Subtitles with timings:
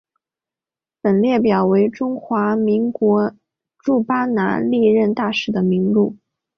[0.99, 3.35] 本列表为中华民国
[3.77, 6.17] 驻巴拿马历任大使的名录。